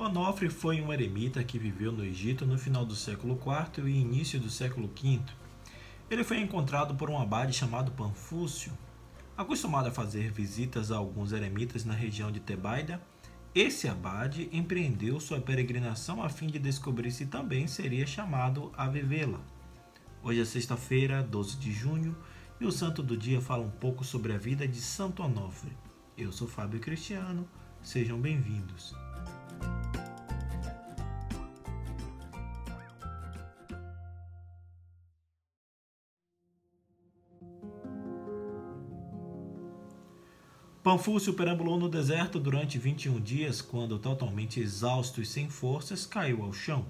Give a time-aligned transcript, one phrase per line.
[0.00, 4.40] Onofre foi um eremita que viveu no Egito no final do século IV e início
[4.40, 5.20] do século V.
[6.10, 8.72] Ele foi encontrado por um abade chamado Panfúcio.
[9.36, 12.98] Acostumado a fazer visitas a alguns eremitas na região de Tebaida,
[13.54, 19.40] esse abade empreendeu sua peregrinação a fim de descobrir se também seria chamado a vivê-la.
[20.22, 22.16] Hoje é sexta-feira, 12 de junho,
[22.58, 25.76] e o santo do dia fala um pouco sobre a vida de Santo Onofre.
[26.16, 27.46] Eu sou Fábio Cristiano,
[27.82, 28.94] sejam bem-vindos.
[40.90, 46.52] Panfúcio perambulou no deserto durante 21 dias, quando, totalmente exausto e sem forças, caiu ao
[46.52, 46.84] chão.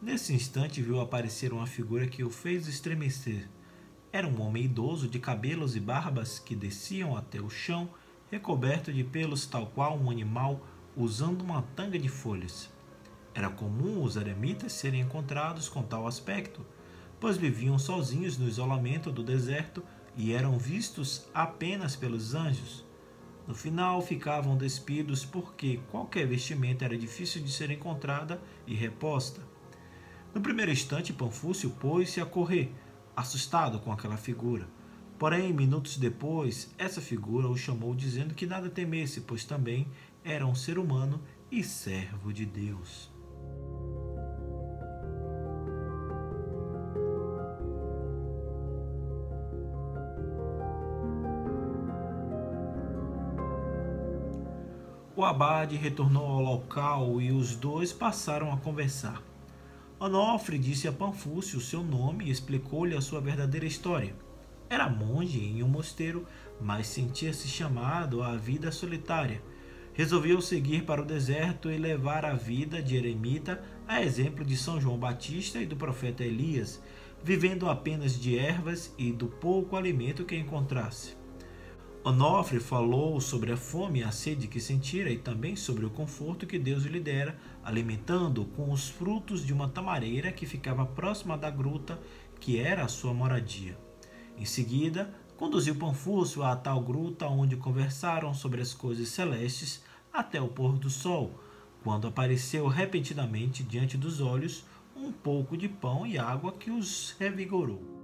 [0.00, 3.46] Nesse instante, viu aparecer uma figura que o fez estremecer.
[4.10, 7.90] Era um homem idoso de cabelos e barbas que desciam até o chão,
[8.30, 12.70] recoberto de pelos, tal qual um animal, usando uma tanga de folhas.
[13.34, 16.64] Era comum os eremitas serem encontrados com tal aspecto,
[17.20, 19.84] pois viviam sozinhos no isolamento do deserto
[20.16, 22.87] e eram vistos apenas pelos anjos.
[23.48, 29.40] No final ficavam despidos porque qualquer vestimenta era difícil de ser encontrada e reposta.
[30.34, 32.70] No primeiro instante, Panfúcio pôs-se a correr,
[33.16, 34.68] assustado com aquela figura.
[35.18, 39.88] Porém, minutos depois, essa figura o chamou dizendo que nada temesse, pois também
[40.22, 41.18] era um ser humano
[41.50, 43.10] e servo de Deus.
[55.18, 59.20] O abade retornou ao local e os dois passaram a conversar.
[59.98, 64.14] Onofre disse a Panfúcio seu nome e explicou-lhe a sua verdadeira história.
[64.70, 66.24] Era monge em um mosteiro,
[66.60, 69.42] mas sentia-se chamado à vida solitária.
[69.92, 74.80] Resolveu seguir para o deserto e levar a vida de eremita a exemplo de São
[74.80, 76.80] João Batista e do profeta Elias,
[77.24, 81.16] vivendo apenas de ervas e do pouco alimento que encontrasse.
[82.08, 86.46] Onofre falou sobre a fome e a sede que sentira e também sobre o conforto
[86.46, 91.50] que Deus lhe dera, alimentando com os frutos de uma tamareira que ficava próxima da
[91.50, 92.00] gruta,
[92.40, 93.76] que era a sua moradia.
[94.38, 100.48] Em seguida, conduziu Panfúcio a tal gruta onde conversaram sobre as coisas celestes até o
[100.48, 101.38] pôr do sol,
[101.84, 104.64] quando apareceu repentinamente diante dos olhos
[104.96, 107.97] um pouco de pão e água que os revigorou.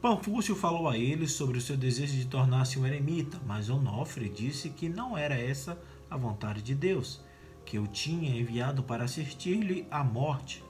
[0.00, 4.70] Panfúcio falou a ele sobre o seu desejo de tornar-se um eremita, mas Onofre disse
[4.70, 5.76] que não era essa
[6.08, 7.20] a vontade de Deus,
[7.64, 10.62] que o tinha enviado para assistir-lhe à morte.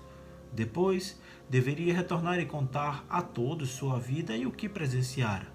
[0.50, 5.52] Depois, deveria retornar e contar a todos sua vida e o que presenciara.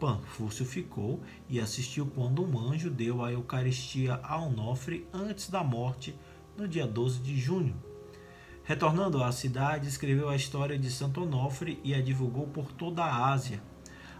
[0.00, 6.18] Panfúcio ficou e assistiu quando um anjo deu a Eucaristia a Onofre antes da morte,
[6.56, 7.76] no dia 12 de junho.
[8.66, 13.30] Retornando à cidade, escreveu a história de Santo Onofre e a divulgou por toda a
[13.30, 13.62] Ásia.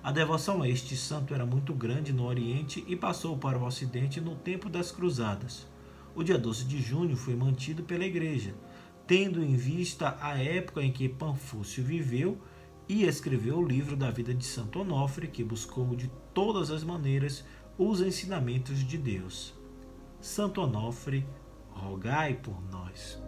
[0.01, 4.21] A devoção a este santo era muito grande no Oriente e passou para o Ocidente
[4.21, 5.67] no tempo das Cruzadas.
[6.15, 8.55] O dia 12 de junho foi mantido pela Igreja,
[9.05, 12.39] tendo em vista a época em que Panfúcio viveu
[12.89, 17.45] e escreveu o livro da vida de Santo Onofre, que buscou de todas as maneiras
[17.77, 19.55] os ensinamentos de Deus.
[20.21, 21.27] Santo Onofre,
[21.69, 23.21] rogai por nós.